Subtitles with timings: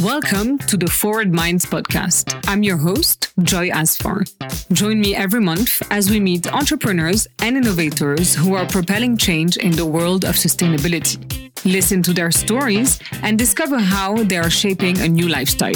[0.00, 2.42] Welcome to the Forward Minds podcast.
[2.48, 4.24] I'm your host, Joy Asfar.
[4.72, 9.72] Join me every month as we meet entrepreneurs and innovators who are propelling change in
[9.72, 11.18] the world of sustainability.
[11.66, 15.74] Listen to their stories and discover how they are shaping a new lifestyle.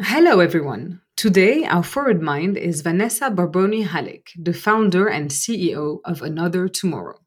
[0.00, 1.00] Hello, everyone.
[1.16, 7.18] Today, our forward mind is Vanessa Barboni Hallik, the founder and CEO of Another Tomorrow.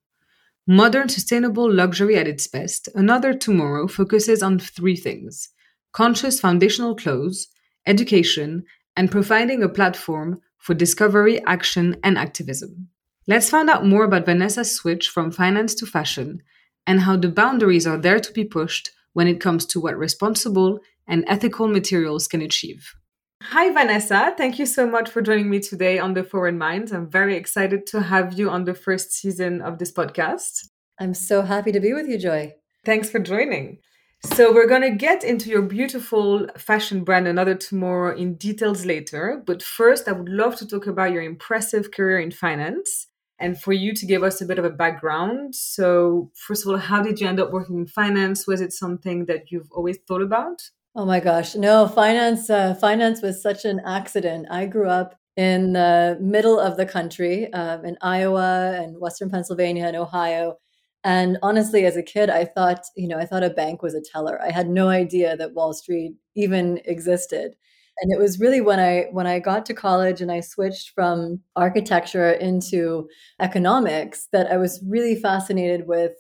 [0.72, 5.50] Modern sustainable luxury at its best, Another Tomorrow focuses on three things
[5.94, 7.48] conscious foundational clothes,
[7.88, 8.66] education,
[8.96, 12.88] and providing a platform for discovery, action, and activism.
[13.28, 16.44] Let's find out more about Vanessa's switch from finance to fashion
[16.86, 20.82] and how the boundaries are there to be pushed when it comes to what responsible
[21.08, 22.94] and ethical materials can achieve.
[23.42, 24.34] Hi, Vanessa.
[24.38, 26.92] Thank you so much for joining me today on The Forward Minds.
[26.92, 30.68] I'm very excited to have you on the first season of this podcast.
[31.00, 32.54] I'm so happy to be with you, Joy.
[32.86, 33.80] Thanks for joining.
[34.24, 39.42] So, we're going to get into your beautiful fashion brand Another Tomorrow in details later.
[39.48, 43.08] But first, I would love to talk about your impressive career in finance
[43.40, 45.56] and for you to give us a bit of a background.
[45.56, 48.46] So, first of all, how did you end up working in finance?
[48.46, 50.62] Was it something that you've always thought about?
[50.96, 51.88] Oh my gosh, no!
[51.88, 54.48] Finance, uh, finance was such an accident.
[54.50, 59.86] I grew up in the middle of the country, um, in Iowa and Western Pennsylvania
[59.86, 60.58] and Ohio.
[61.04, 64.02] And honestly, as a kid, I thought, you know, I thought a bank was a
[64.02, 64.42] teller.
[64.42, 67.54] I had no idea that Wall Street even existed.
[68.02, 71.42] And it was really when I when I got to college and I switched from
[71.56, 73.08] architecture into
[73.40, 76.14] economics that I was really fascinated with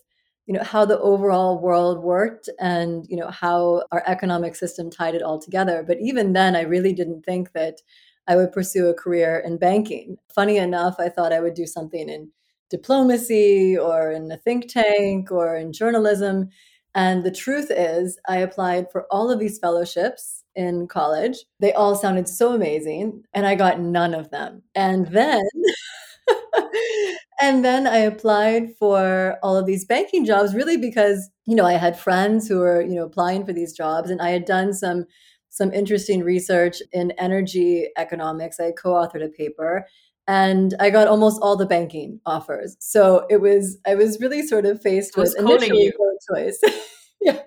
[0.50, 5.14] you know how the overall world worked and you know how our economic system tied
[5.14, 5.84] it all together.
[5.88, 7.82] But even then i really didn't think that
[8.28, 10.18] i would pursue a career in banking.
[10.34, 12.32] Funny enough i thought i would do something in
[12.72, 16.50] diplomacy or in a think tank or in journalism.
[16.96, 21.46] And the truth is i applied for all of these fellowships in college.
[21.60, 24.64] They all sounded so amazing and i got none of them.
[24.74, 25.44] And then
[27.42, 31.74] and then I applied for all of these banking jobs really because, you know, I
[31.74, 35.06] had friends who were, you know, applying for these jobs and I had done some
[35.52, 38.60] some interesting research in energy economics.
[38.60, 39.88] I co-authored a paper
[40.28, 42.78] and I got almost all the banking offers.
[42.80, 46.60] So it was I was really sort of faced with initially no choice.
[47.22, 47.42] yeah,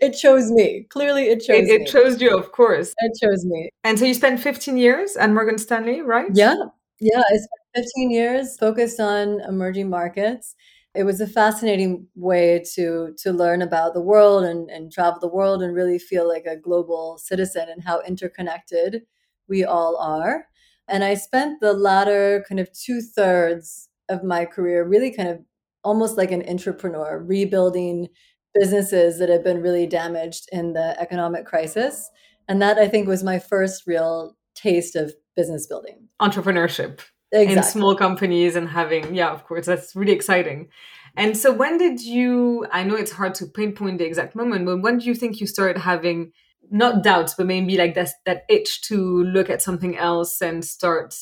[0.00, 0.86] it chose me.
[0.88, 1.68] Clearly, it chose.
[1.68, 2.94] It, it chose you, of course.
[2.98, 3.70] It chose me.
[3.84, 6.30] And so you spent 15 years at Morgan Stanley, right?
[6.32, 6.54] Yeah,
[7.00, 7.18] yeah.
[7.20, 10.54] I spent 15 years focused on emerging markets.
[10.94, 15.28] It was a fascinating way to to learn about the world and, and travel the
[15.28, 19.02] world and really feel like a global citizen and how interconnected
[19.48, 20.46] we all are.
[20.88, 25.38] And I spent the latter kind of two thirds of my career really kind of
[25.84, 28.08] almost like an entrepreneur, rebuilding
[28.52, 32.10] businesses that had been really damaged in the economic crisis.
[32.48, 36.08] And that I think was my first real taste of business building.
[36.20, 37.00] Entrepreneurship
[37.32, 37.56] exactly.
[37.56, 40.68] in small companies and having yeah of course that's really exciting.
[41.16, 44.80] And so when did you i know it's hard to pinpoint the exact moment but
[44.80, 46.32] when do you think you started having
[46.70, 51.16] not doubts but maybe like that that itch to look at something else and start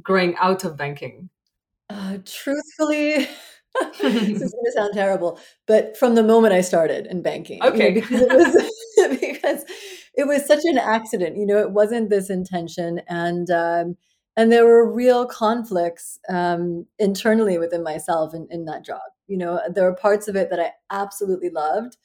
[0.00, 1.28] growing out of banking?
[1.90, 3.28] Uh, truthfully
[4.00, 7.94] this is going to sound terrible but from the moment i started in banking okay
[7.94, 9.64] you know, because, it was, because
[10.14, 13.96] it was such an accident you know it wasn't this intention and um,
[14.36, 19.60] and there were real conflicts um, internally within myself in, in that job you know?
[19.72, 21.96] There were parts of it that i absolutely loved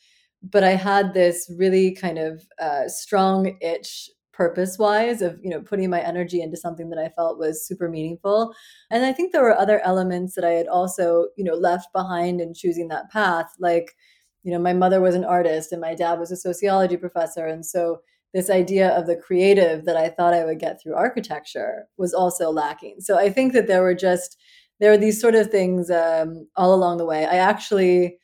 [0.44, 5.60] but i had this really kind of uh, strong itch purpose wise of you know
[5.60, 8.54] putting my energy into something that i felt was super meaningful.
[8.92, 12.40] And i think there were other elements that i had also you know left behind
[12.40, 13.96] in choosing that path like
[14.44, 17.66] you know my mother was an artist and my dad was a sociology professor and
[17.66, 18.00] so
[18.34, 22.52] this idea of the creative that I thought I would get through architecture was also
[22.52, 22.98] lacking.
[23.00, 24.38] So I think that there were just
[24.80, 27.26] there were these sort of things um, all along the way.
[27.26, 28.18] I actually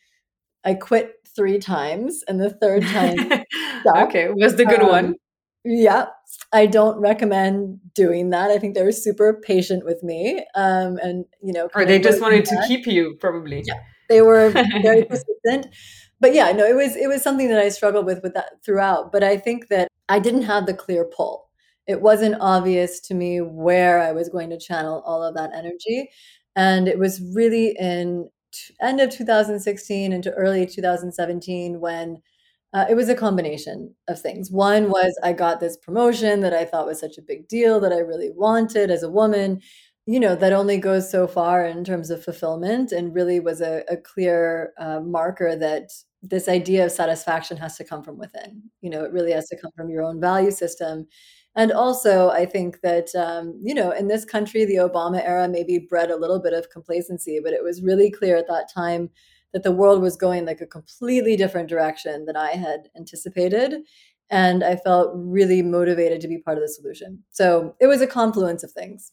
[0.63, 3.43] I quit three times, and the third time,
[3.97, 5.15] okay, was the good um, one.
[5.65, 6.07] Yeah,
[6.51, 8.51] I don't recommend doing that.
[8.51, 12.21] I think they were super patient with me, um, and you know, or they just
[12.21, 13.63] wanted to keep you, probably.
[13.65, 13.79] Yeah,
[14.09, 14.49] they were
[14.83, 15.67] very persistent
[16.23, 19.11] but yeah, no, it was it was something that I struggled with with that throughout.
[19.11, 21.49] But I think that I didn't have the clear pull.
[21.87, 26.09] It wasn't obvious to me where I was going to channel all of that energy,
[26.55, 32.21] and it was really in t- end of 2016 into early 2017 when
[32.73, 34.49] uh, it was a combination of things.
[34.51, 37.93] One was I got this promotion that I thought was such a big deal that
[37.93, 39.61] I really wanted as a woman.
[40.05, 43.83] you know, that only goes so far in terms of fulfillment and really was a,
[43.89, 45.91] a clear uh, marker that
[46.23, 48.63] this idea of satisfaction has to come from within.
[48.81, 51.05] You know, it really has to come from your own value system.
[51.55, 55.77] And also, I think that, um, you know, in this country, the Obama era maybe
[55.77, 59.09] bred a little bit of complacency, but it was really clear at that time
[59.51, 63.81] that the world was going like a completely different direction than I had anticipated.
[64.31, 67.21] And I felt really motivated to be part of the solution.
[67.29, 69.11] So it was a confluence of things.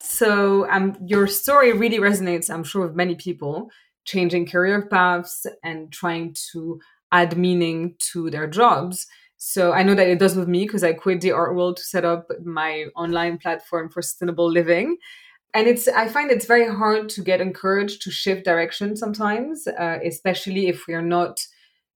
[0.00, 3.70] So um, your story really resonates, I'm sure, with many people
[4.10, 6.80] changing career paths and trying to
[7.12, 9.06] add meaning to their jobs.
[9.36, 11.82] So I know that it does with me because I quit the art world to
[11.82, 14.98] set up my online platform for sustainable living.
[15.54, 19.98] And it's I find it's very hard to get encouraged to shift direction sometimes, uh,
[20.04, 21.40] especially if we're not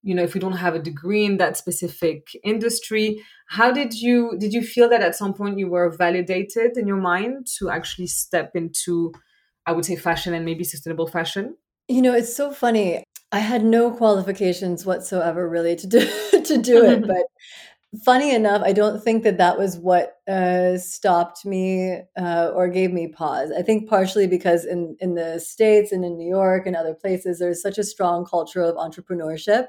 [0.05, 4.37] you know if we don't have a degree in that specific industry how did you
[4.39, 8.07] did you feel that at some point you were validated in your mind to actually
[8.07, 9.13] step into
[9.67, 11.57] i would say fashion and maybe sustainable fashion
[11.89, 13.05] you know it's so funny.
[13.33, 16.01] I had no qualifications whatsoever really to do
[16.45, 17.25] to do it but
[18.05, 22.93] funny enough i don't think that that was what uh, stopped me uh, or gave
[22.93, 23.53] me pause.
[23.57, 27.39] I think partially because in in the states and in new york and other places
[27.39, 29.67] there's such a strong culture of entrepreneurship.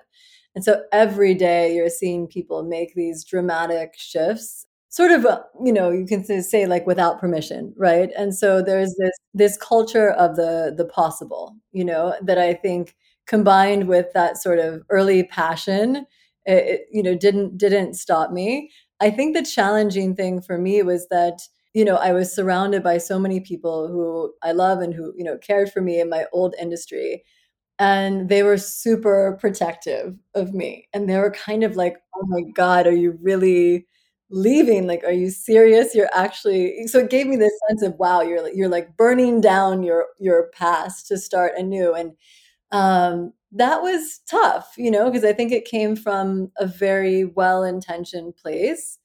[0.55, 4.64] And so every day you're seeing people make these dramatic shifts
[4.95, 8.09] sort of uh, you know you can say like without permission right?
[8.17, 12.95] And so there's this this culture of the the possible you know that i think
[13.27, 16.05] combined with that sort of early passion
[16.45, 18.69] it, you know didn't didn't stop me.
[19.01, 21.39] I think the challenging thing for me was that
[21.73, 25.23] you know i was surrounded by so many people who i love and who you
[25.23, 27.23] know cared for me in my old industry
[27.79, 30.87] and they were super protective of me.
[30.93, 33.85] And they were kind of like oh my god are you really
[34.31, 38.21] leaving like are you serious you're actually so it gave me this sense of wow
[38.21, 42.13] you're you're like burning down your your past to start anew and
[42.71, 47.63] um that was tough, you know, because I think it came from a very well
[47.63, 48.97] intentioned place,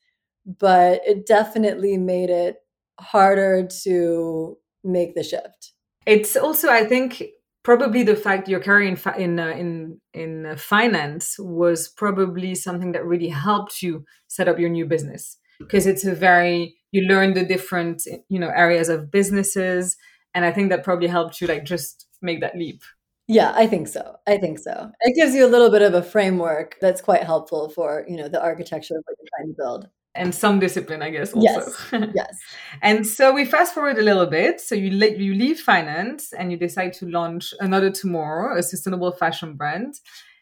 [0.58, 2.56] but it definitely made it
[2.98, 5.72] harder to make the shift.
[6.06, 7.22] It's also, I think,
[7.62, 12.92] probably the fact your career in in uh, in, in uh, finance was probably something
[12.92, 17.34] that really helped you set up your new business because it's a very you learn
[17.34, 19.96] the different you know areas of businesses
[20.34, 22.82] and i think that probably helped you like just make that leap
[23.30, 24.16] yeah, I think so.
[24.26, 24.90] I think so.
[25.02, 28.28] It gives you a little bit of a framework that's quite helpful for, you know,
[28.28, 29.88] the architecture of what you're trying to build.
[30.14, 31.46] And some discipline, I guess, also.
[31.48, 31.92] Yes.
[32.14, 32.38] yes.
[32.82, 34.60] and so we fast forward a little bit.
[34.60, 39.12] So you le- you leave finance and you decide to launch another tomorrow, a sustainable
[39.12, 39.94] fashion brand.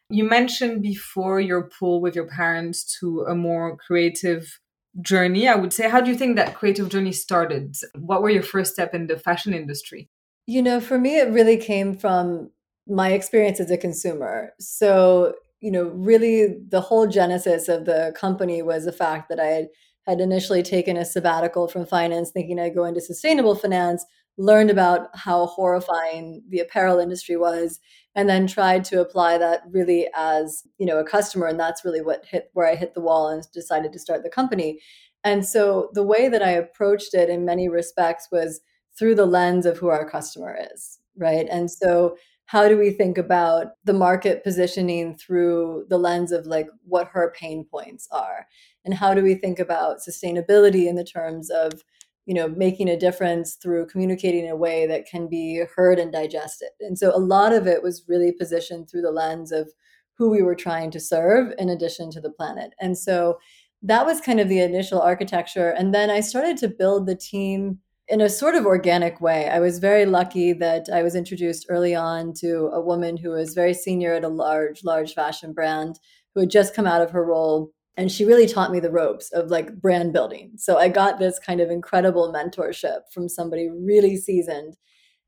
[0.08, 4.58] You mentioned before your pull with your parents to a more creative
[5.02, 5.48] journey.
[5.48, 7.76] I would say, how do you think that creative journey started?
[7.94, 10.08] What were your first step in the fashion industry?
[10.46, 12.50] You know, for me, it really came from
[12.86, 14.54] my experience as a consumer.
[14.58, 19.46] So, you know, really the whole genesis of the company was the fact that I
[19.46, 19.68] had,
[20.06, 24.04] had initially taken a sabbatical from finance, thinking I'd go into sustainable finance,
[24.36, 27.80] learned about how horrifying the apparel industry was,
[28.14, 31.46] and then tried to apply that really as, you know, a customer.
[31.46, 34.30] And that's really what hit where I hit the wall and decided to start the
[34.30, 34.80] company.
[35.24, 38.60] And so the way that I approached it in many respects was
[38.96, 41.46] through the lens of who our customer is, right?
[41.50, 42.16] And so
[42.48, 47.30] how do we think about the market positioning through the lens of like what her
[47.38, 48.46] pain points are?
[48.86, 51.82] And how do we think about sustainability in the terms of
[52.24, 56.10] you know making a difference through communicating in a way that can be heard and
[56.10, 56.70] digested?
[56.80, 59.70] And so a lot of it was really positioned through the lens of
[60.14, 62.72] who we were trying to serve in addition to the planet.
[62.80, 63.38] And so
[63.82, 65.68] that was kind of the initial architecture.
[65.68, 67.78] And then i started to build the team
[68.08, 69.48] in a sort of organic way.
[69.48, 73.54] I was very lucky that I was introduced early on to a woman who was
[73.54, 75.98] very senior at a large, large fashion brand
[76.34, 77.70] who had just come out of her role.
[77.96, 80.52] And she really taught me the ropes of like brand building.
[80.56, 84.76] So I got this kind of incredible mentorship from somebody really seasoned.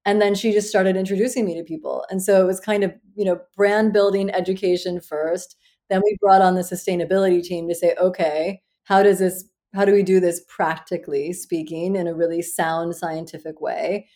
[0.07, 2.07] And then she just started introducing me to people.
[2.09, 5.57] And so it was kind of, you know, brand building education first.
[5.91, 9.93] Then we brought on the sustainability team to say, okay, how does this how do
[9.93, 14.09] we do this practically speaking in a really sound scientific way?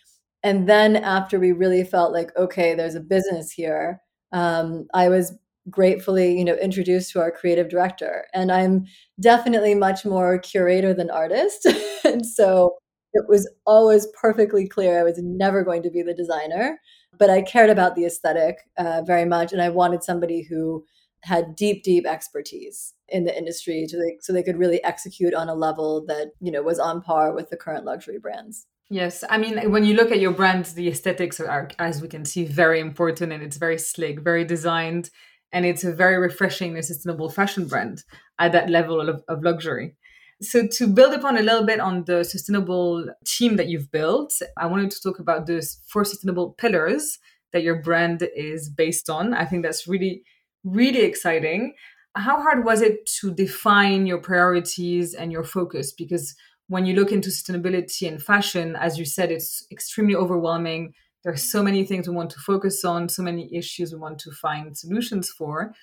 [0.42, 4.00] And then after we really felt like okay there's a business here
[4.32, 5.32] um, i was
[5.70, 8.26] gratefully you know introduced to our creative director.
[8.34, 8.84] And i'm
[9.20, 11.66] definitely much more curator than artist.
[12.04, 12.76] And so
[13.14, 16.78] it was always perfectly clear i was never going to be the designer.
[17.18, 19.52] But i cared about the aesthetic uh, very much.
[19.52, 20.84] And i wanted somebody who
[21.24, 25.48] had deep, deep expertise in the industry so they, so they could really execute on
[25.48, 28.66] a level that, you know, was on par with the current luxury brands.
[28.90, 32.24] Yes, I mean when you look at your brands, the aesthetics are, as we can
[32.24, 35.10] see, very important, and it's very slick, very designed,
[35.52, 38.04] and it's a very refreshing and sustainable fashion brand
[38.38, 39.96] at that level of, of luxury.
[40.42, 44.66] So to build upon a little bit on the sustainable team that you've built, I
[44.66, 47.18] wanted to talk about those four sustainable pillars
[47.52, 49.32] that your brand is based on.
[49.32, 50.24] I think that's really,
[50.64, 51.74] really exciting.
[52.16, 55.92] How hard was it to define your priorities and your focus?
[55.92, 56.34] Because
[56.68, 60.94] when you look into sustainability and fashion, as you said, it's extremely overwhelming.
[61.22, 64.18] There are so many things we want to focus on, so many issues we want
[64.20, 65.74] to find solutions for.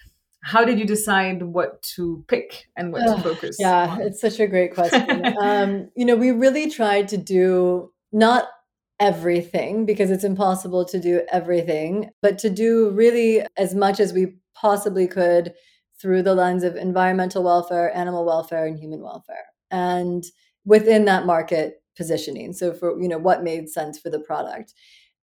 [0.43, 3.57] How did you decide what to pick and what to focus?
[3.59, 4.01] Yeah, on?
[4.01, 5.37] it's such a great question.
[5.41, 8.45] um, you know, we really tried to do not
[8.99, 14.35] everything because it's impossible to do everything, but to do really as much as we
[14.61, 15.53] possibly could
[15.99, 19.45] through the lens of environmental welfare, animal welfare, and human welfare.
[19.71, 20.23] And
[20.65, 22.53] within that market positioning.
[22.53, 24.73] So for, you know, what made sense for the product.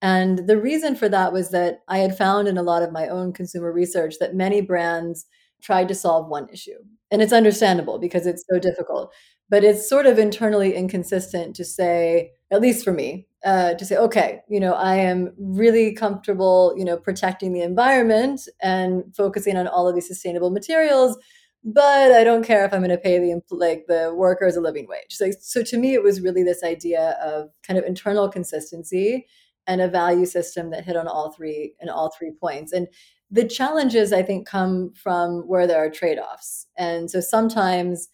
[0.01, 3.07] And the reason for that was that I had found in a lot of my
[3.07, 5.25] own consumer research that many brands
[5.61, 6.77] tried to solve one issue.
[7.11, 9.11] And it's understandable because it's so difficult.
[9.49, 13.95] But it's sort of internally inconsistent to say, at least for me, uh, to say,
[13.97, 19.67] okay, you know, I am really comfortable, you know, protecting the environment and focusing on
[19.67, 21.17] all of these sustainable materials
[21.63, 24.87] but I don't care if I'm going to pay the like the workers a living
[24.87, 25.09] wage.
[25.09, 29.27] So, so to me, it was really this idea of kind of internal consistency
[29.67, 32.71] and a value system that hit on all three and all three points.
[32.71, 32.87] And
[33.29, 36.65] the challenges I think come from where there are trade offs.
[36.77, 38.07] And so sometimes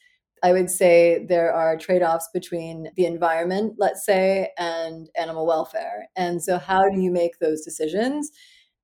[0.45, 6.07] I would say there are trade offs between the environment, let's say, and animal welfare.
[6.15, 8.29] And so, how do you make those decisions?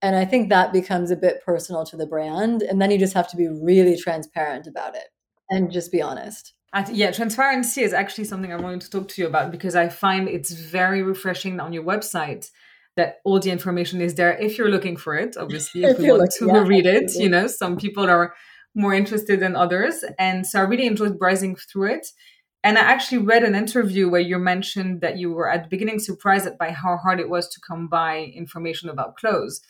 [0.02, 2.64] And I think that becomes a bit personal to the brand.
[2.64, 5.10] And then you just have to be really transparent about it
[5.52, 6.56] and just be honest.
[6.92, 10.28] yeah, transparency is actually something I wanted to talk to you about because I find
[10.28, 12.50] it's very refreshing on your website
[12.98, 15.38] that all the information is there if you're looking for it.
[15.38, 18.34] Obviously, if, if you want to yeah, read it, you know, some people are
[18.76, 20.04] more interested than others.
[20.18, 22.08] And so I really enjoyed browsing through it.
[22.64, 26.00] And I actually read an interview where you mentioned that you were at the beginning
[26.00, 29.62] surprised by how hard it was to come by information about clothes.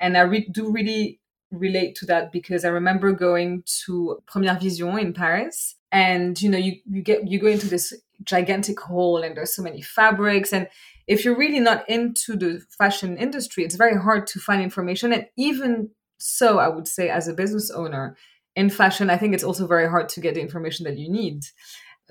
[0.00, 4.98] And I re- do really relate to that because I remember going to Première Vision
[4.98, 9.36] in Paris and you know you, you get you go into this gigantic hall and
[9.36, 10.68] there's so many fabrics and
[11.08, 15.26] if you're really not into the fashion industry it's very hard to find information and
[15.36, 18.16] even so I would say as a business owner
[18.60, 21.40] in fashion I think it's also very hard to get the information that you need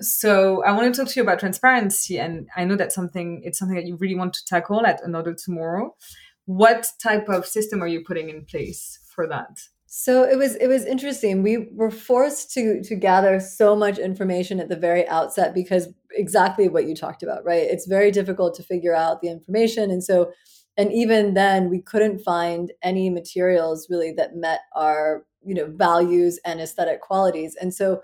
[0.02, 3.58] so I want to talk to you about transparency and I know that's something it's
[3.58, 5.94] something that you really want to tackle at another tomorrow
[6.50, 9.60] what type of system are you putting in place for that?
[9.86, 11.42] So it was it was interesting.
[11.42, 16.68] We were forced to to gather so much information at the very outset because exactly
[16.68, 17.62] what you talked about, right?
[17.62, 20.32] It's very difficult to figure out the information and so
[20.76, 26.38] and even then we couldn't find any materials really that met our, you know, values
[26.44, 27.56] and aesthetic qualities.
[27.60, 28.02] And so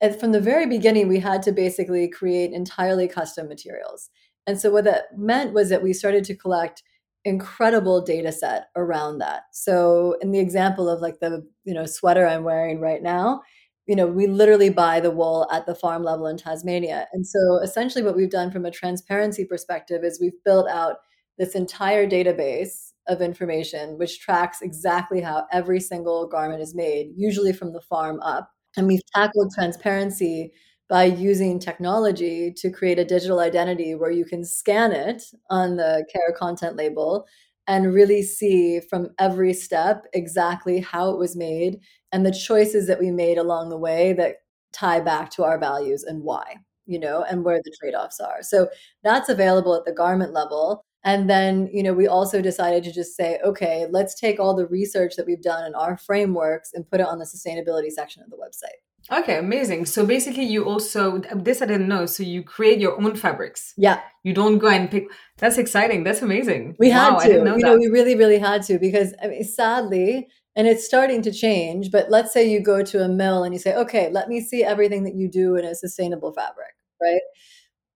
[0.00, 4.10] and from the very beginning we had to basically create entirely custom materials.
[4.46, 6.82] And so what that meant was that we started to collect
[7.24, 9.44] incredible data set around that.
[9.52, 13.42] So in the example of like the, you know, sweater I'm wearing right now,
[13.86, 17.06] you know, we literally buy the wool at the farm level in Tasmania.
[17.12, 20.96] And so essentially what we've done from a transparency perspective is we've built out
[21.38, 27.52] this entire database of information which tracks exactly how every single garment is made, usually
[27.52, 28.50] from the farm up.
[28.76, 30.52] And we've tackled transparency
[30.88, 36.04] by using technology to create a digital identity where you can scan it on the
[36.12, 37.26] care content label
[37.66, 41.78] and really see from every step exactly how it was made
[42.12, 44.36] and the choices that we made along the way that
[44.72, 46.56] tie back to our values and why
[46.86, 48.68] you know and where the trade-offs are so
[49.02, 53.16] that's available at the garment level and then you know we also decided to just
[53.16, 57.00] say okay let's take all the research that we've done in our frameworks and put
[57.00, 58.80] it on the sustainability section of the website
[59.12, 59.84] Okay, amazing.
[59.84, 62.06] So basically, you also this I didn't know.
[62.06, 63.74] So you create your own fabrics.
[63.76, 64.00] Yeah.
[64.22, 65.08] You don't go and pick.
[65.38, 66.04] That's exciting.
[66.04, 66.76] That's amazing.
[66.78, 67.44] We wow, had to.
[67.44, 67.66] Know you that.
[67.66, 71.90] know, we really, really had to because I mean, sadly, and it's starting to change.
[71.90, 74.64] But let's say you go to a mill and you say, "Okay, let me see
[74.64, 77.20] everything that you do in a sustainable fabric." Right.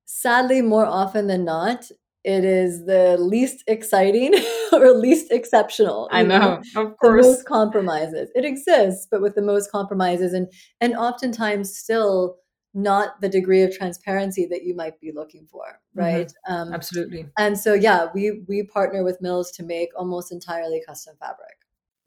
[0.05, 1.91] Sadly, more often than not,
[2.25, 4.35] it is the least exciting
[4.73, 6.09] or least exceptional.
[6.11, 7.25] I know, know, of course.
[7.25, 8.31] The most compromises.
[8.35, 12.37] It exists, but with the most compromises and and oftentimes still
[12.75, 16.01] not the degree of transparency that you might be looking for, mm-hmm.
[16.01, 16.27] right?
[16.49, 16.53] Mm-hmm.
[16.53, 17.27] Um, Absolutely.
[17.39, 21.57] And so, yeah, we we partner with mills to make almost entirely custom fabric.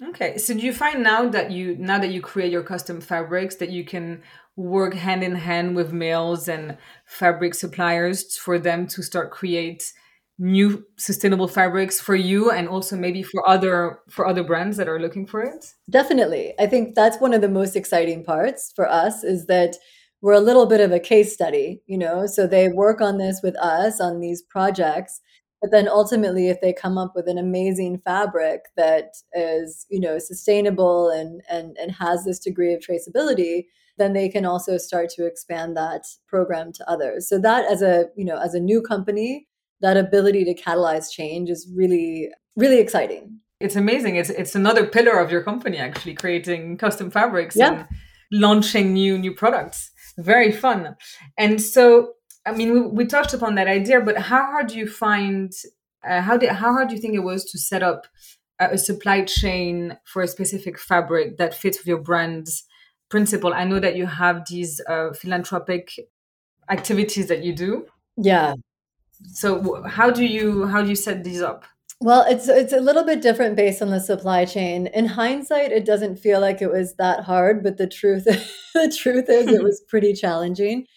[0.04, 3.56] Okay, so do you find now that you now that you create your custom fabrics
[3.58, 4.24] that you can
[4.56, 9.94] work hand in hand with mills and fabric suppliers for them to start create
[10.40, 15.00] new sustainable fabrics for you and also maybe for other for other brands that are
[15.00, 15.66] looking for it?
[15.90, 16.54] Definitely.
[16.60, 19.76] I think that's one of the most exciting parts for us is that
[20.22, 22.26] we're a little bit of a case study, you know.
[22.28, 25.20] So they work on this with us on these projects,
[25.62, 30.18] but then ultimately if they come up with an amazing fabric that is, you know,
[30.20, 33.66] sustainable and and and has this degree of traceability,
[33.98, 37.30] then they can also start to expand that program to others.
[37.30, 39.48] So that as a, you know, as a new company,
[39.82, 43.40] that ability to catalyze change is really really exciting.
[43.60, 44.16] It's amazing.
[44.16, 47.72] It's it's another pillar of your company actually creating custom fabrics yeah.
[47.72, 47.88] and
[48.32, 50.96] launching new new products very fun.
[51.38, 52.14] And so,
[52.46, 55.52] I mean, we, we touched upon that idea, but how hard do you find?
[56.08, 58.08] Uh, how did how hard do you think it was to set up
[58.60, 62.64] a, a supply chain for a specific fabric that fits with your brand's
[63.10, 63.54] principle?
[63.54, 65.92] I know that you have these uh, philanthropic
[66.70, 67.86] activities that you do.
[68.18, 68.56] Yeah.
[69.26, 71.66] So how do you how do you set these up?
[72.00, 74.88] Well, it's it's a little bit different based on the supply chain.
[74.88, 78.24] In hindsight, it doesn't feel like it was that hard, but the truth
[78.74, 80.88] the truth is it was pretty challenging.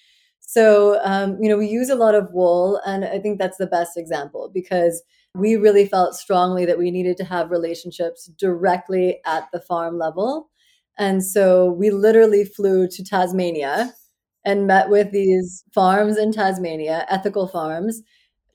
[0.41, 3.67] So, um, you know, we use a lot of wool, and I think that's the
[3.67, 5.03] best example because
[5.35, 10.49] we really felt strongly that we needed to have relationships directly at the farm level.
[10.97, 13.95] And so we literally flew to Tasmania
[14.45, 18.03] and met with these farms in Tasmania, ethical farms,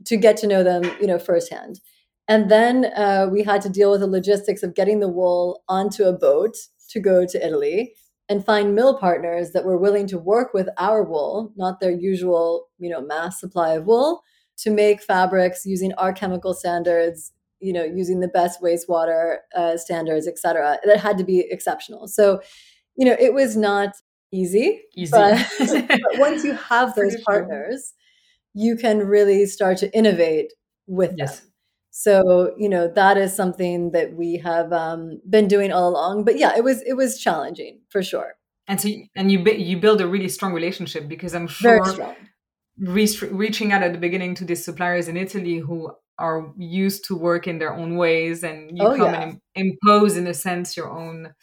[0.06, 1.80] to get to know them, you know, firsthand.
[2.28, 6.04] And then uh, we had to deal with the logistics of getting the wool onto
[6.04, 6.56] a boat
[6.90, 7.96] to go to Italy
[8.30, 12.68] and find mill partners that were willing to work with our wool, not their usual,
[12.78, 14.22] you know, mass supply of wool,
[14.58, 20.28] to make fabrics using our chemical standards, you know, using the best wastewater uh, standards,
[20.28, 20.78] et cetera.
[20.86, 22.08] That had to be exceptional.
[22.08, 22.42] So,
[22.96, 23.96] you know, it was not
[24.32, 24.82] easy.
[24.96, 25.12] Easy.
[25.12, 25.48] But,
[25.88, 27.94] but once you have those partners,
[28.54, 30.54] you can really start to innovate
[30.88, 31.40] with yes.
[31.40, 31.50] them.
[31.92, 36.24] So, you know, that is something that we have um, been doing all along.
[36.24, 38.36] But yeah, it was it was challenging for sure.
[38.68, 41.82] And so, and you you build a really strong relationship because I'm sure
[42.80, 47.16] re- reaching out at the beginning to these suppliers in Italy who are used to
[47.16, 49.22] work in their own ways, and you oh, come yeah.
[49.22, 51.34] and impose, in a sense, your own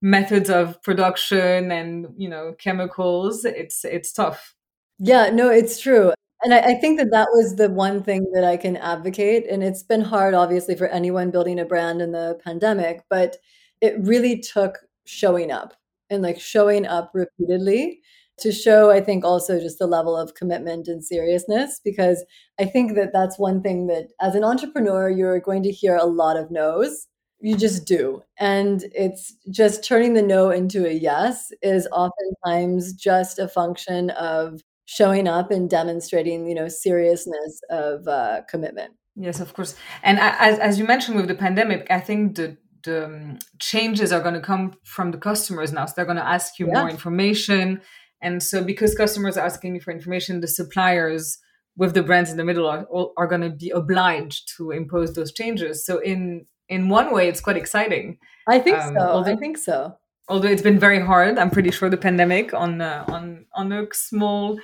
[0.00, 3.44] methods of production and you know chemicals.
[3.44, 4.54] It's it's tough.
[4.98, 6.12] Yeah, no, it's true.
[6.42, 9.46] And I, I, think that that was the one thing that I can advocate.
[9.50, 13.36] And it's been hard, obviously, for anyone building a brand in the pandemic, but
[13.80, 15.74] it really took showing up
[16.10, 18.00] and like showing up repeatedly
[18.38, 21.80] to show, I think, also just the level of commitment and seriousness.
[21.84, 22.24] Because
[22.60, 26.04] I think that that's one thing that as an entrepreneur, you're going to hear a
[26.04, 27.08] lot of no's.
[27.40, 28.22] You just do.
[28.38, 34.60] And it's just turning the no into a yes is oftentimes just a function of
[34.86, 38.94] showing up and demonstrating you know seriousness of uh, commitment.
[39.14, 39.76] Yes of course.
[40.02, 44.20] And as, as you mentioned with the pandemic i think the the um, changes are
[44.20, 45.86] going to come from the customers now.
[45.86, 46.80] So they're going to ask you yeah.
[46.80, 47.80] more information.
[48.22, 51.38] And so because customers are asking you for information the suppliers
[51.76, 55.32] with the brands in the middle are, are going to be obliged to impose those
[55.32, 55.84] changes.
[55.84, 59.58] So in in one way it's quite exciting i think um, so although, i think
[59.58, 59.94] so
[60.28, 63.86] although it's been very hard i'm pretty sure the pandemic on uh, on on a
[63.92, 64.58] small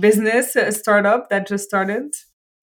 [0.00, 2.14] business, a startup that just started?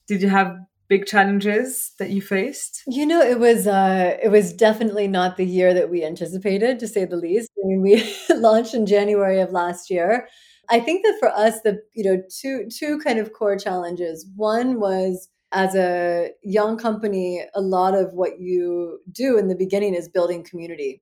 [0.07, 0.57] Did you have
[0.89, 2.83] big challenges that you faced?
[2.87, 6.87] You know, it was uh, it was definitely not the year that we anticipated, to
[6.87, 7.49] say the least.
[7.63, 10.27] I mean, we launched in January of last year.
[10.69, 14.25] I think that for us, the you know two two kind of core challenges.
[14.35, 19.93] One was as a young company, a lot of what you do in the beginning
[19.93, 21.01] is building community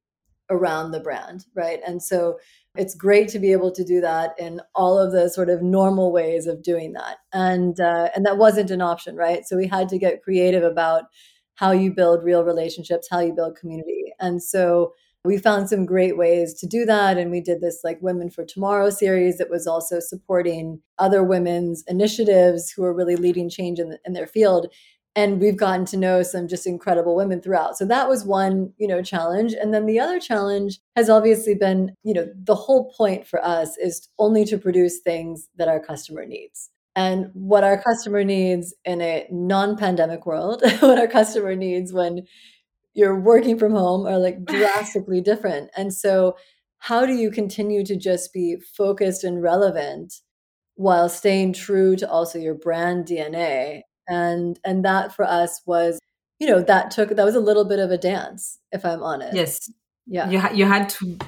[0.50, 1.80] around the brand, right?
[1.88, 2.38] And so
[2.76, 6.12] it's great to be able to do that in all of the sort of normal
[6.12, 7.18] ways of doing that.
[7.32, 9.46] And uh, and that wasn't an option right?
[9.46, 11.06] So we had to get creative about
[11.56, 14.14] how you build real relationships how you build community.
[14.20, 18.00] And so we found some great ways to do that and we did this like
[18.02, 23.50] women for tomorrow series that was also supporting other women's initiatives who are really leading
[23.50, 24.68] change in, in their field
[25.16, 27.78] and we've gotten to know some just incredible women throughout.
[27.78, 31.96] So that was one you know challenge and then the other challenge has obviously been
[32.04, 36.26] you know the whole point for us is only to produce things that our customer
[36.26, 36.70] needs.
[36.94, 42.26] And what our customer needs in a non-pandemic world what our customer needs when
[42.94, 46.36] you're working from home are like drastically different and so
[46.80, 50.14] how do you continue to just be focused and relevant
[50.76, 56.00] while staying true to also your brand dna and and that for us was
[56.42, 59.36] you know, that took that was a little bit of a dance, if I'm honest.
[59.36, 59.72] Yes.
[60.08, 60.28] Yeah.
[60.28, 61.20] You ha- you had to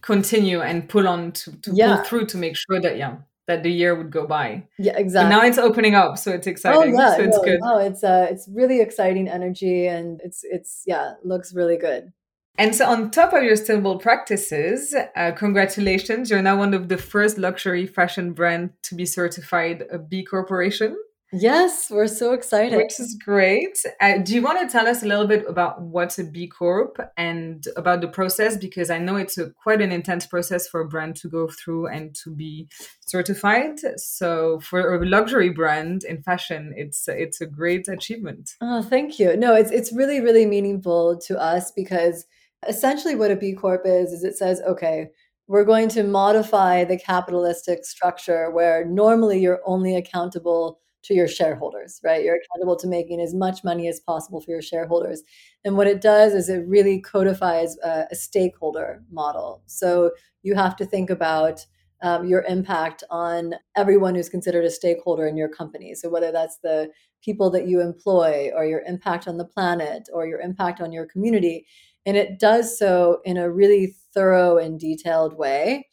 [0.00, 1.96] continue and pull on to, to Yeah.
[1.96, 4.66] pull through to make sure that yeah that the year would go by.
[4.78, 5.30] Yeah, exactly.
[5.30, 6.80] now it's opening up, so it's exciting.
[6.80, 6.98] Oh exciting.
[6.98, 7.60] yeah, so it's no, good.
[7.60, 12.12] no, it's uh it's really exciting energy and it's it's yeah, looks really good.
[12.56, 16.30] And so, on top of your sustainable practices, uh, congratulations!
[16.30, 20.96] You're now one of the first luxury fashion brand to be certified a B Corporation,
[21.36, 22.76] Yes, we're so excited.
[22.76, 23.84] which is great.
[24.00, 26.98] Uh, do you want to tell us a little bit about what's a B Corp
[27.16, 28.56] and about the process?
[28.56, 31.88] Because I know it's a, quite an intense process for a brand to go through
[31.88, 32.68] and to be
[33.00, 33.80] certified.
[33.96, 38.54] So, for a luxury brand in fashion, it's it's a great achievement.
[38.60, 39.36] Oh, thank you.
[39.36, 42.26] No, it's it's really really meaningful to us because
[42.68, 45.10] essentially what a B Corp is is it says, okay,
[45.46, 52.00] we're going to modify the capitalistic structure where normally you're only accountable to your shareholders,
[52.02, 52.24] right?
[52.24, 55.22] You're accountable to making as much money as possible for your shareholders.
[55.64, 59.62] And what it does is it really codifies a, a stakeholder model.
[59.66, 60.12] So
[60.42, 61.66] you have to think about
[62.02, 65.94] um, your impact on everyone who's considered a stakeholder in your company.
[65.94, 66.90] So whether that's the
[67.24, 71.06] people that you employ or your impact on the planet or your impact on your
[71.06, 71.66] community.
[72.04, 75.88] And it does so in a really thorough and detailed way.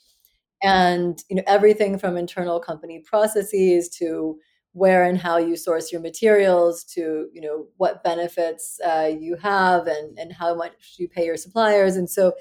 [0.61, 4.37] And you know, everything from internal company processes to
[4.73, 9.87] where and how you source your materials to you know what benefits uh, you have
[9.87, 11.95] and and how much you pay your suppliers.
[11.95, 12.33] And so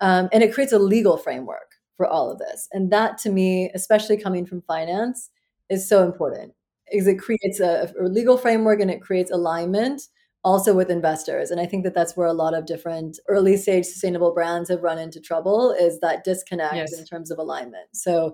[0.00, 2.68] um, and it creates a legal framework for all of this.
[2.72, 5.30] And that to me especially coming from finance
[5.70, 6.52] is so important
[6.92, 10.02] is it creates a, a legal framework and it creates alignment
[10.44, 11.50] also with investors.
[11.50, 14.82] And i think that that's where a lot of different early stage sustainable brands have
[14.82, 16.98] run into trouble is that disconnect Yes.
[16.98, 17.88] in terms of alignment.
[17.94, 18.28] So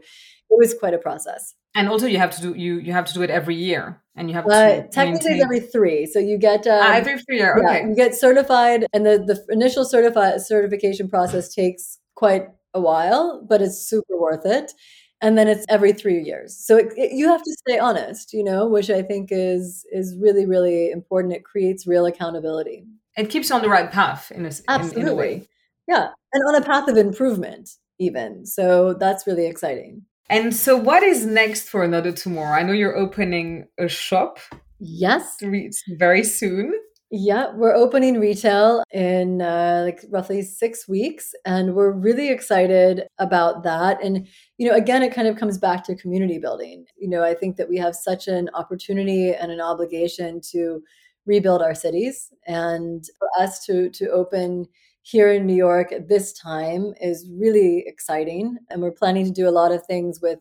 [0.50, 3.14] it was quite a process And also, you have to do you you have to
[3.14, 4.50] do it every year, and you have uh,
[4.82, 6.06] to technically maintain- every three.
[6.06, 7.56] So you get um, Ah, every three year.
[7.62, 7.88] yeah, Okay.
[7.88, 13.60] you get certified and the, the initial certifi- certification process takes quite a while but
[13.62, 14.72] it's super worth it.
[15.22, 16.56] And then it's every three years.
[16.66, 20.16] So it, it- you have to stay honest you know which i think is is
[20.20, 21.34] really really important.
[21.34, 22.84] It creates real accountability.
[23.16, 25.46] It keeps you on the right path in a, s- in, in a way.
[25.86, 26.08] yeah.
[26.32, 28.44] And on a path of improvement even.
[28.46, 32.56] So that's really exciting And so, what is next for another tomorrow?
[32.56, 34.38] I know you're opening a shop
[34.78, 35.36] yes
[35.88, 36.72] very soon.
[37.10, 43.64] Yeah, we're opening retail in uh, like roughly six weeks, and we're really excited about
[43.64, 44.00] that.
[44.04, 46.84] And you know, again, it kind of comes back to community building.
[46.96, 50.80] You know, I think that we have such an opportunity and an obligation to
[51.26, 54.68] rebuild our cities, and for us to to open
[55.02, 58.58] here in New York at this time is really exciting.
[58.68, 60.38] And we're planning to do a lot of things with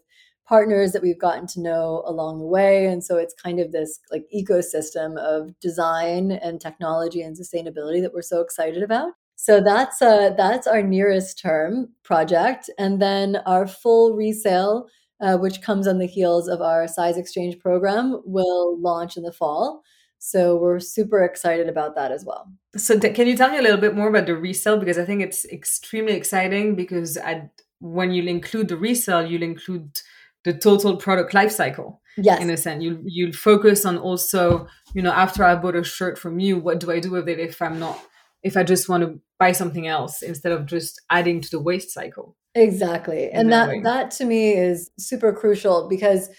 [0.49, 3.99] partners that we've gotten to know along the way and so it's kind of this
[4.11, 10.01] like ecosystem of design and technology and sustainability that we're so excited about so that's
[10.01, 14.87] uh that's our nearest term project and then our full resale
[15.21, 19.31] uh, which comes on the heels of our size exchange program will launch in the
[19.31, 19.83] fall
[20.19, 23.61] so we're super excited about that as well So, th- can you tell me a
[23.61, 24.77] little bit more about the resale?
[24.77, 26.75] Because I think it's extremely exciting.
[26.75, 29.99] Because at, when you'll include the resale, you'll include
[30.43, 32.01] the total product life cycle.
[32.17, 35.83] yes in a sense you'll you'll focus on also you know after i bought a
[35.83, 37.97] shirt from you what do i do with it if i'm not
[38.43, 41.91] if i just want to buy something else instead of just adding to the waste
[41.91, 43.29] cycle Exactly.
[43.29, 46.29] And that that that to me is super crucial because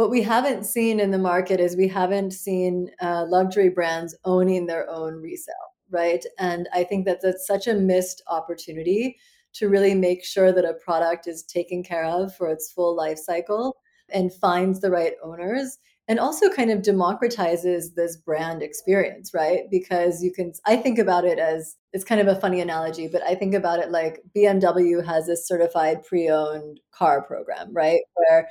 [0.00, 4.64] what we haven't seen in the market is we haven't seen uh, luxury brands owning
[4.64, 5.54] their own resale,
[5.90, 6.24] right?
[6.38, 9.18] And I think that that's such a missed opportunity
[9.52, 13.18] to really make sure that a product is taken care of for its full life
[13.18, 13.76] cycle
[14.08, 15.76] and finds the right owners
[16.08, 19.64] and also kind of democratizes this brand experience, right?
[19.70, 23.22] Because you can, I think about it as it's kind of a funny analogy, but
[23.22, 28.00] I think about it like BMW has a certified pre owned car program, right?
[28.14, 28.48] Where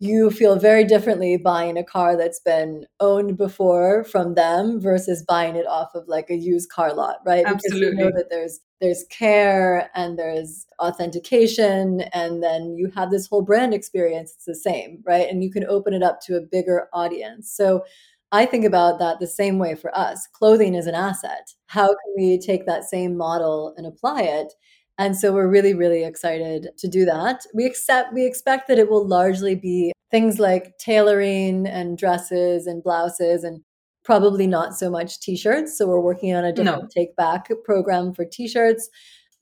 [0.00, 5.56] you feel very differently buying a car that's been owned before from them versus buying
[5.56, 7.44] it off of like a used car lot, right?
[7.46, 7.90] Absolutely.
[7.90, 13.26] Because you know that there's there's care and there's authentication and then you have this
[13.26, 16.40] whole brand experience it's the same right and you can open it up to a
[16.40, 17.84] bigger audience so
[18.32, 22.14] i think about that the same way for us clothing is an asset how can
[22.16, 24.54] we take that same model and apply it
[25.00, 27.46] and so we're really really excited to do that.
[27.54, 32.82] We accept we expect that it will largely be things like tailoring and dresses and
[32.82, 33.62] blouses and
[34.04, 35.76] probably not so much t-shirts.
[35.76, 36.88] So we're working on a different No.
[36.94, 38.88] take back program for t-shirts.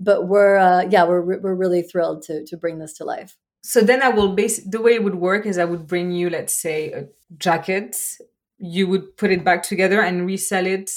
[0.00, 3.36] But we're uh, yeah we're we're really thrilled to to bring this to life.
[3.62, 6.30] So then i will base the way it would work is i would bring you
[6.30, 7.02] let's say a
[7.36, 7.92] jacket
[8.58, 10.90] you would put it back together and resell it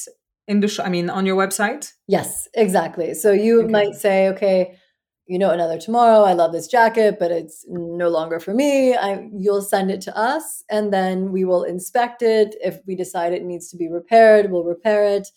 [0.51, 1.93] in the sh- I mean on your website?
[2.07, 3.13] Yes, exactly.
[3.13, 3.71] So you okay.
[3.71, 4.77] might say, okay,
[5.25, 6.23] you know, another tomorrow.
[6.23, 8.93] I love this jacket, but it's no longer for me.
[8.93, 12.55] I, you'll send it to us, and then we will inspect it.
[12.61, 15.29] If we decide it needs to be repaired, we'll repair it.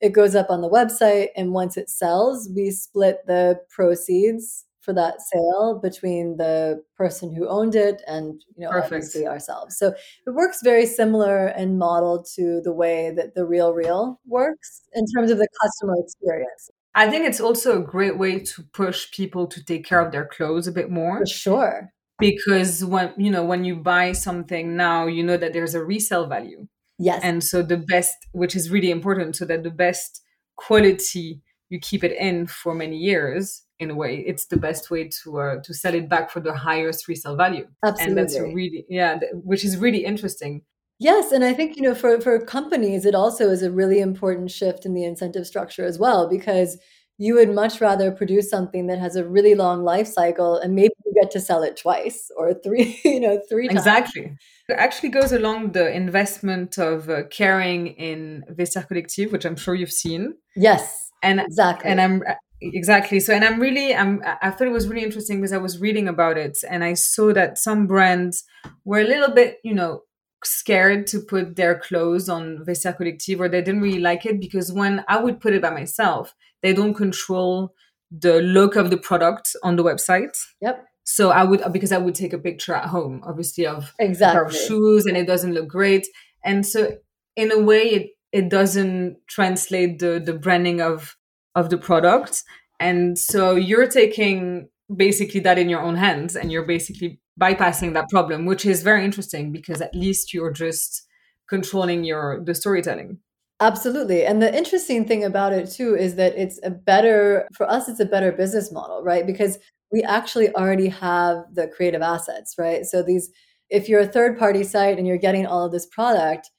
[0.00, 4.94] It goes up on the website, and once it sells, we split the proceeds for
[4.94, 8.94] that sale between the person who owned it and you know Perfect.
[8.94, 9.76] obviously ourselves.
[9.76, 9.88] So
[10.26, 15.04] it works very similar and modeled to the way that the Real Real works in
[15.14, 16.70] terms of the customer experience.
[16.94, 20.24] I think it's also a great way to push people to take care of their
[20.24, 21.18] clothes a bit more.
[21.18, 21.90] For sure.
[22.18, 26.26] Because when you know when you buy something now, you know that there's a resale
[26.26, 26.66] value.
[26.98, 27.20] Yes.
[27.22, 30.22] And so the best, which is really important, so that the best
[30.56, 34.24] quality you keep it in for many years in a way.
[34.26, 37.66] It's the best way to uh, to sell it back for the highest resale value.
[37.84, 38.08] Absolutely.
[38.08, 40.62] and that's really yeah which is really interesting.
[41.00, 44.50] Yes and i think you know for for companies it also is a really important
[44.50, 46.76] shift in the incentive structure as well because
[47.18, 50.94] you would much rather produce something that has a really long life cycle and maybe
[51.04, 53.78] you get to sell it twice or three you know three times.
[53.78, 54.36] exactly.
[54.68, 59.76] It actually goes along the investment of uh, Kering in Vestiaire Collective which i'm sure
[59.76, 60.34] you've seen.
[60.56, 61.90] Yes and exactly.
[61.90, 63.20] and i'm uh, exactly.
[63.20, 66.08] So and i'm really i'm i thought it was really interesting because i was reading
[66.08, 68.44] about it and i saw that some brands
[68.84, 70.02] were a little bit you know
[70.44, 74.72] scared to put their clothes on Vestiaire Collective or they didn't really like it because
[74.72, 77.74] when i would put it by myself they don't control
[78.10, 80.36] the look of the product on the website.
[80.60, 80.84] Yep.
[81.04, 84.34] So i would because i would take a picture at home obviously of exactly.
[84.34, 86.06] pair of shoes and it doesn't look great.
[86.44, 86.98] And so
[87.36, 91.16] in a way it it doesn't translate the the branding of
[91.54, 92.44] of the product.
[92.80, 98.08] And so you're taking basically that in your own hands and you're basically bypassing that
[98.08, 101.06] problem which is very interesting because at least you're just
[101.48, 103.18] controlling your the storytelling.
[103.60, 104.24] Absolutely.
[104.24, 108.00] And the interesting thing about it too is that it's a better for us it's
[108.00, 109.26] a better business model right?
[109.26, 109.58] Because
[109.92, 112.84] we actually already have the creative assets right?
[112.84, 113.30] So these
[113.70, 116.50] if you're a third party site and you're getting all of this product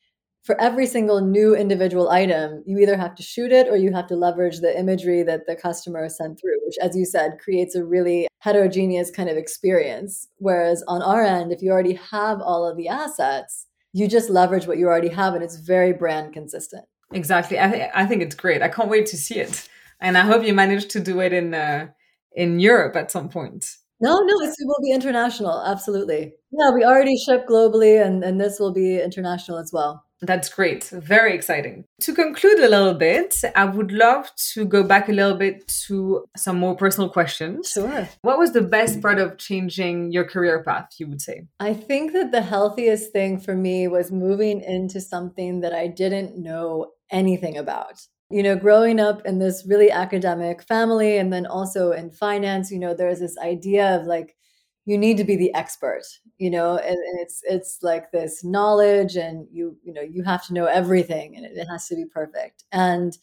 [0.50, 4.08] for every single new individual item, you either have to shoot it or you have
[4.08, 7.86] to leverage the imagery that the customer sent through, which, as you said, creates a
[7.86, 10.28] really heterogeneous kind of experience.
[10.38, 14.66] Whereas on our end, if you already have all of the assets, you just leverage
[14.66, 16.86] what you already have and it's very brand consistent.
[17.14, 17.60] Exactly.
[17.60, 18.64] I, th- I think it's great.
[18.64, 19.70] I can't wait to see it.
[20.02, 21.90] And I hope you manage to do it in, uh,
[22.32, 23.70] in Europe at some point.
[24.02, 25.62] No, no, it will be international.
[25.64, 26.34] Absolutely.
[26.52, 30.06] Yeah, we already ship globally and, and this will be international as well.
[30.22, 30.84] That's great.
[30.86, 31.86] Very exciting.
[32.02, 36.26] To conclude a little bit, I would love to go back a little bit to
[36.36, 37.70] some more personal questions.
[37.70, 38.08] Sure.
[38.22, 41.48] What was the best part of changing your career path, you would say?
[41.60, 46.38] I think that the healthiest thing for me was moving into something that I didn't
[46.38, 48.02] know anything about.
[48.32, 52.78] You know, growing up in this really academic family and then also in finance, you
[52.78, 54.36] know, there's this idea of like,
[54.86, 56.04] you need to be the expert
[56.40, 60.46] you know and, and, it's it's like this knowledge and you you know you have
[60.48, 62.64] to know everything and it, it has to be perfect.
[62.72, 63.18] And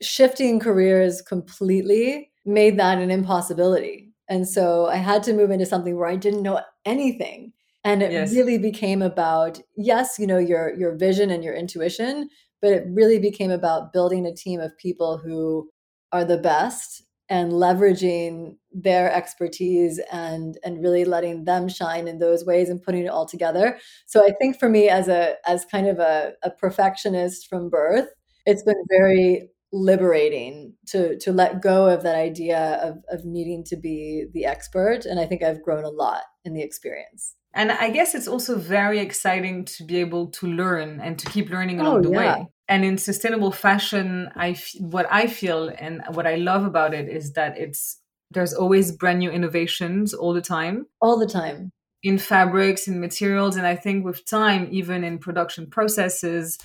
[0.00, 4.10] shifting careers completely made that an impossibility.
[4.28, 7.52] And so i had to move into something where i didn't know anything.
[7.84, 8.32] And it yes.
[8.32, 12.28] really became about yes you know your your vision and your intuition
[12.60, 15.68] but it really became about building a team of people who
[16.12, 22.44] are the best and leveraging their expertise and and really letting them shine in those
[22.44, 25.86] ways and putting it all together so i think for me as a as kind
[25.86, 28.08] of a, a perfectionist from birth
[28.46, 33.76] it's been very liberating to to let go of that idea of of needing to
[33.76, 37.90] be the expert and i think i've grown a lot in the experience and I
[37.90, 41.84] guess it's also very exciting to be able to learn and to keep learning oh,
[41.84, 42.36] along oh, the yeah.
[42.38, 42.46] way.
[42.68, 47.08] And in sustainable fashion, I f- what I feel and what I love about it
[47.08, 47.98] is that it's
[48.32, 50.86] there's always brand new innovations all the time.
[51.00, 51.72] All the time.
[52.02, 56.58] In fabrics, in materials, and I think with time, even in production processes,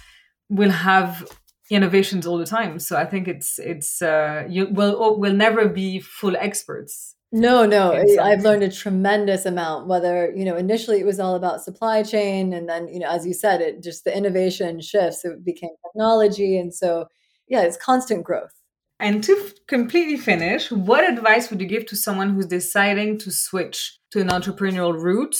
[0.49, 1.27] we'll have
[1.69, 2.79] innovations all the time.
[2.79, 7.91] So I think it's it's uh, you will will never be full experts no, no.
[8.21, 12.53] I've learned a tremendous amount, whether, you know, initially it was all about supply chain.
[12.53, 16.57] And then, you know, as you said, it just the innovation shifts, it became technology.
[16.57, 17.07] And so,
[17.49, 18.53] yeah, it's constant growth.
[18.99, 23.31] And to f- completely finish, what advice would you give to someone who's deciding to
[23.31, 25.35] switch to an entrepreneurial route?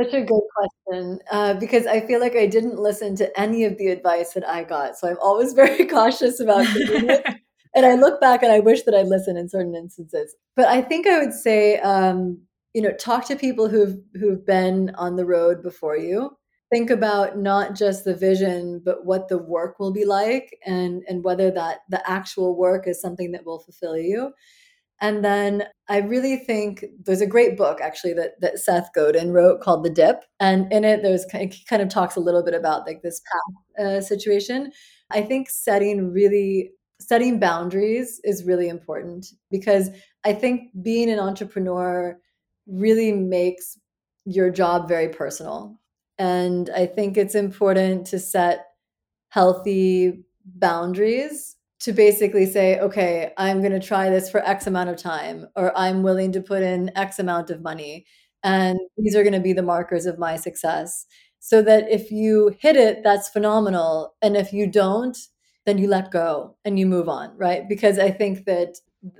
[0.00, 3.76] Such a good question uh, because I feel like I didn't listen to any of
[3.76, 4.96] the advice that I got.
[4.96, 7.26] So I'm always very cautious about it.
[7.74, 10.34] and I look back and I wish that I'd listened in certain instances.
[10.54, 12.40] But I think I would say, um,
[12.72, 16.36] you know, talk to people who've who've been on the road before you,
[16.72, 21.22] think about not just the vision but what the work will be like and and
[21.24, 24.32] whether that the actual work is something that will fulfill you
[25.02, 29.60] and then I really think there's a great book actually that, that Seth Godin wrote
[29.60, 30.22] called The Dip.
[30.38, 33.84] And in it, there's it kind of talks a little bit about like this path
[33.84, 34.70] uh, situation.
[35.10, 39.90] I think setting really setting boundaries is really important because
[40.24, 42.16] I think being an entrepreneur
[42.68, 43.76] really makes
[44.24, 45.80] your job very personal.
[46.22, 48.66] And I think it's important to set
[49.30, 54.96] healthy boundaries to basically say, okay, I'm going to try this for X amount of
[54.96, 58.06] time, or I'm willing to put in X amount of money.
[58.44, 61.06] And these are going to be the markers of my success.
[61.40, 64.14] So that if you hit it, that's phenomenal.
[64.22, 65.18] And if you don't,
[65.66, 67.68] then you let go and you move on, right?
[67.68, 68.76] Because I think that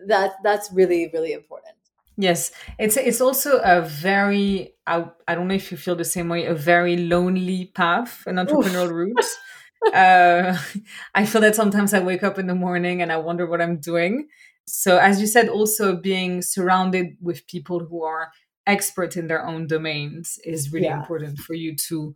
[0.06, 1.81] that that's really really important.
[2.16, 6.28] Yes, it's it's also a very I, I don't know if you feel the same
[6.28, 8.92] way a very lonely path an entrepreneurial Oof.
[8.92, 9.94] route.
[9.94, 10.58] uh,
[11.14, 13.78] I feel that sometimes I wake up in the morning and I wonder what I'm
[13.78, 14.28] doing.
[14.66, 18.30] So, as you said, also being surrounded with people who are
[18.66, 20.98] expert in their own domains is really yeah.
[21.00, 22.14] important for you to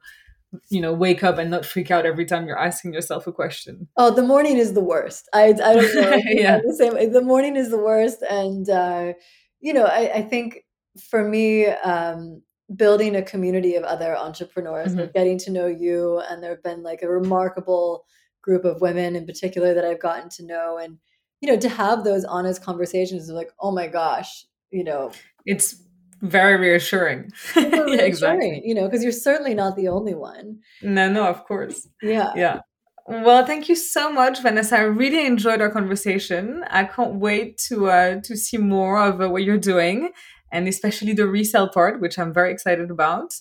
[0.71, 3.89] you know wake up and not freak out every time you're asking yourself a question
[3.97, 7.57] oh the morning is the worst i, I don't know yeah the same the morning
[7.57, 9.13] is the worst and uh
[9.61, 10.65] you know i, I think
[11.11, 12.43] for me um
[12.75, 15.11] building a community of other entrepreneurs mm-hmm.
[15.15, 18.05] getting to know you and there have been like a remarkable
[18.43, 20.99] group of women in particular that i've gotten to know and
[21.41, 25.11] you know to have those honest conversations of like oh my gosh you know.
[25.45, 25.83] It's
[26.23, 27.33] very reassuring.
[27.57, 28.63] Yeah, exactly.
[28.65, 30.61] you know because you're certainly not the only one.
[30.83, 31.89] No no of course.
[32.03, 32.33] Yeah.
[32.37, 32.61] Yeah
[33.09, 34.77] well, thank you so much, Vanessa.
[34.77, 36.65] I really enjoyed our conversation.
[36.69, 40.11] I can't wait to uh, to see more of uh, what you're doing
[40.53, 43.35] and especially the resale part, which I'm very excited about.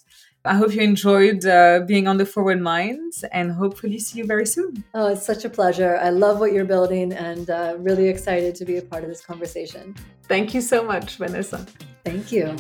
[0.43, 4.45] I hope you enjoyed uh, being on the Forward Minds and hopefully see you very
[4.45, 4.83] soon.
[4.93, 5.97] Oh, it's such a pleasure.
[5.97, 9.21] I love what you're building and uh, really excited to be a part of this
[9.25, 9.95] conversation.
[10.27, 11.65] Thank you so much, Vanessa.
[12.03, 12.55] Thank you.